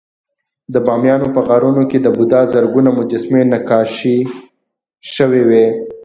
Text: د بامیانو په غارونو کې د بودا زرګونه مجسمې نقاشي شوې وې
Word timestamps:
د 0.73 0.75
بامیانو 0.85 1.27
په 1.35 1.39
غارونو 1.47 1.83
کې 1.89 1.97
د 2.01 2.07
بودا 2.15 2.41
زرګونه 2.53 2.89
مجسمې 2.99 3.41
نقاشي 3.51 4.17
شوې 5.13 5.41
وې 5.49 5.65